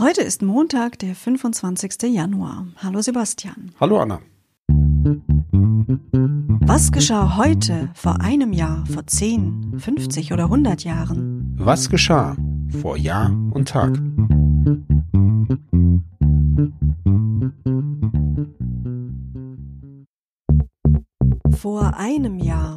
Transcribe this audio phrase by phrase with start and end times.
[0.00, 2.04] Heute ist Montag, der 25.
[2.14, 2.68] Januar.
[2.76, 3.72] Hallo Sebastian.
[3.80, 4.20] Hallo Anna.
[6.68, 11.52] Was geschah heute, vor einem Jahr, vor 10, 50 oder 100 Jahren?
[11.58, 12.36] Was geschah
[12.80, 14.00] vor Jahr und Tag?
[21.56, 22.76] Vor einem Jahr.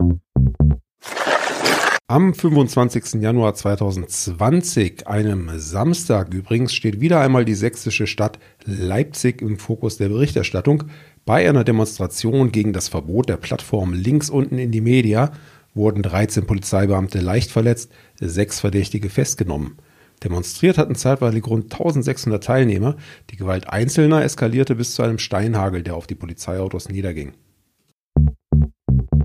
[2.11, 3.21] Am 25.
[3.21, 10.09] Januar 2020, einem Samstag übrigens, steht wieder einmal die sächsische Stadt Leipzig im Fokus der
[10.09, 10.83] Berichterstattung.
[11.23, 15.31] Bei einer Demonstration gegen das Verbot der Plattform links unten in die Media
[15.73, 19.77] wurden 13 Polizeibeamte leicht verletzt, sechs Verdächtige festgenommen.
[20.21, 22.97] Demonstriert hatten zeitweilig rund 1600 Teilnehmer.
[23.29, 27.31] Die Gewalt Einzelner eskalierte bis zu einem Steinhagel, der auf die Polizeiautos niederging.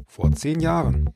[0.06, 1.10] Vor zehn Jahren.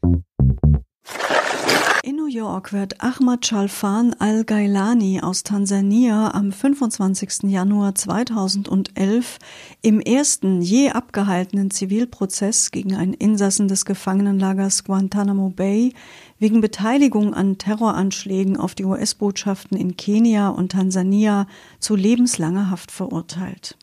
[2.31, 7.51] York wird Ahmad Chalfan al-Gailani aus Tansania am 25.
[7.51, 9.39] Januar 2011
[9.83, 15.93] im ersten je abgehaltenen Zivilprozess gegen einen Insassen des Gefangenenlagers Guantanamo Bay
[16.39, 21.49] wegen Beteiligung an Terroranschlägen auf die US-Botschaften in Kenia und Tansania
[21.81, 23.77] zu lebenslanger Haft verurteilt.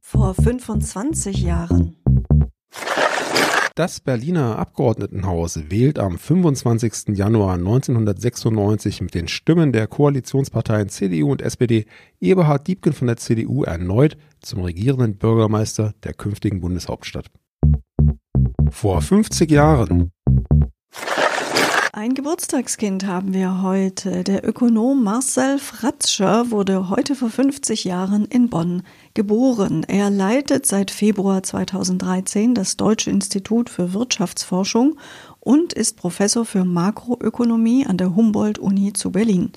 [0.00, 1.97] Vor 25 Jahren.
[3.78, 7.16] Das Berliner Abgeordnetenhaus wählt am 25.
[7.16, 11.86] Januar 1996 mit den Stimmen der Koalitionsparteien CDU und SPD
[12.20, 17.26] Eberhard Diebken von der CDU erneut zum regierenden Bürgermeister der künftigen Bundeshauptstadt.
[18.68, 20.10] Vor 50 Jahren
[21.98, 24.22] ein Geburtstagskind haben wir heute.
[24.22, 29.82] Der Ökonom Marcel Fratzscher wurde heute vor 50 Jahren in Bonn geboren.
[29.82, 34.96] Er leitet seit Februar 2013 das Deutsche Institut für Wirtschaftsforschung
[35.40, 39.50] und ist Professor für Makroökonomie an der Humboldt-Uni zu Berlin.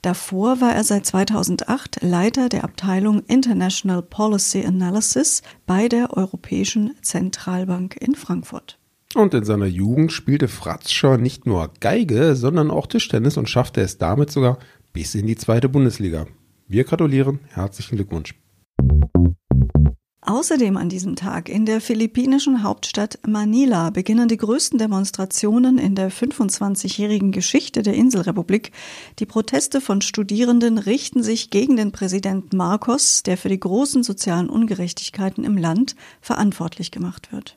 [0.00, 7.96] Davor war er seit 2008 Leiter der Abteilung International Policy Analysis bei der Europäischen Zentralbank
[8.00, 8.79] in Frankfurt.
[9.14, 13.98] Und in seiner Jugend spielte Fratzscher nicht nur Geige, sondern auch Tischtennis und schaffte es
[13.98, 14.58] damit sogar
[14.92, 16.26] bis in die zweite Bundesliga.
[16.68, 18.34] Wir gratulieren, herzlichen Glückwunsch.
[20.22, 26.12] Außerdem an diesem Tag in der philippinischen Hauptstadt Manila beginnen die größten Demonstrationen in der
[26.12, 28.70] 25-jährigen Geschichte der Inselrepublik.
[29.18, 34.48] Die Proteste von Studierenden richten sich gegen den Präsidenten Marcos, der für die großen sozialen
[34.48, 37.56] Ungerechtigkeiten im Land verantwortlich gemacht wird.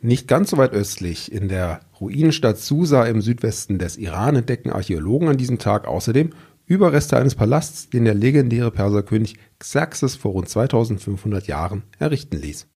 [0.00, 5.28] Nicht ganz so weit östlich, in der Ruinenstadt Susa im Südwesten des Iran, entdecken Archäologen
[5.28, 6.30] an diesem Tag außerdem
[6.66, 12.68] Überreste eines Palasts, den der legendäre Perserkönig Xerxes vor rund 2500 Jahren errichten ließ.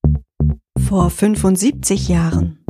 [0.79, 2.62] Vor 75 Jahren.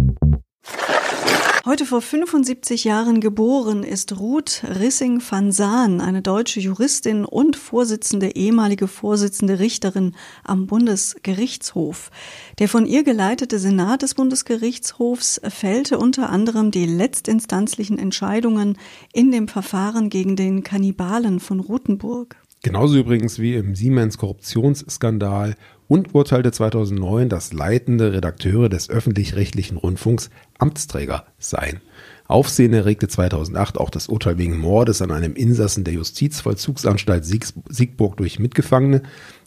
[1.64, 8.34] Heute vor 75 Jahren geboren ist Ruth Rissing van Saan, eine deutsche Juristin und Vorsitzende,
[8.34, 12.10] ehemalige Vorsitzende Richterin am Bundesgerichtshof.
[12.58, 18.76] Der von ihr geleitete Senat des Bundesgerichtshofs fällte unter anderem die letztinstanzlichen Entscheidungen
[19.12, 22.41] in dem Verfahren gegen den Kannibalen von Rothenburg.
[22.64, 25.56] Genauso übrigens wie im Siemens Korruptionsskandal
[25.88, 31.80] und urteilte 2009, dass leitende Redakteure des öffentlich-rechtlichen Rundfunks Amtsträger seien.
[32.28, 38.38] Aufsehen erregte 2008 auch das Urteil wegen Mordes an einem Insassen der Justizvollzugsanstalt Siegburg durch
[38.38, 39.02] Mitgefangene.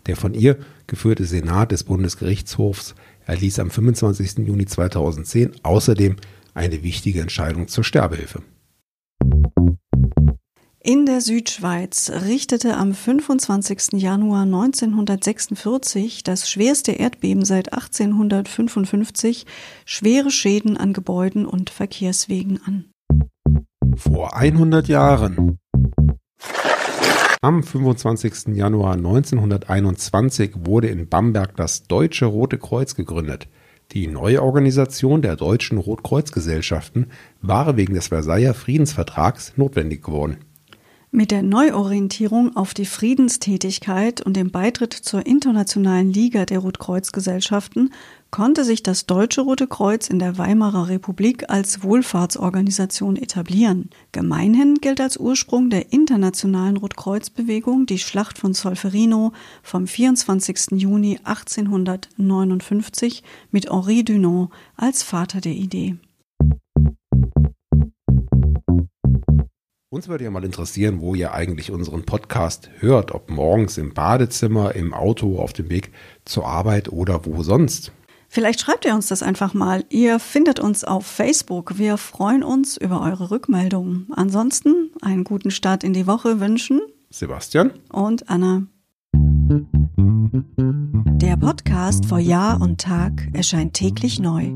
[0.07, 2.95] Der von ihr geführte Senat des Bundesgerichtshofs
[3.25, 4.45] erließ am 25.
[4.45, 6.17] Juni 2010 außerdem
[6.53, 8.43] eine wichtige Entscheidung zur Sterbehilfe.
[10.87, 13.93] In der Südschweiz richtete am 25.
[13.93, 19.47] Januar 1946 das schwerste Erdbeben seit 1855
[19.83, 22.85] schwere Schäden an Gebäuden und Verkehrswegen an.
[23.95, 25.57] Vor 100 Jahren.
[27.41, 28.55] Am 25.
[28.55, 33.47] Januar 1921 wurde in Bamberg das Deutsche Rote Kreuz gegründet.
[33.93, 37.07] Die neue Organisation der deutschen Rotkreuzgesellschaften
[37.41, 40.37] war wegen des Versailler Friedensvertrags notwendig geworden.
[41.15, 47.93] Mit der Neuorientierung auf die Friedenstätigkeit und dem Beitritt zur Internationalen Liga der Rotkreuzgesellschaften
[48.31, 53.91] konnte sich das Deutsche Rote Kreuz in der Weimarer Republik als Wohlfahrtsorganisation etablieren.
[54.11, 59.31] Gemeinhin gilt als Ursprung der internationalen Rotkreuzbewegung die Schlacht von Solferino
[59.63, 60.71] vom 24.
[60.71, 65.95] Juni 1859 mit Henri Dunant als Vater der Idee.
[69.95, 74.75] Uns würde ja mal interessieren, wo ihr eigentlich unseren Podcast hört, ob morgens im Badezimmer,
[74.75, 75.93] im Auto, auf dem Weg
[76.25, 77.93] zur Arbeit oder wo sonst.
[78.27, 79.85] Vielleicht schreibt ihr uns das einfach mal.
[79.87, 81.77] Ihr findet uns auf Facebook.
[81.77, 84.07] Wir freuen uns über eure Rückmeldungen.
[84.13, 88.63] Ansonsten einen guten Start in die Woche wünschen Sebastian und Anna.
[91.21, 94.55] Der Podcast vor Jahr und Tag erscheint täglich neu.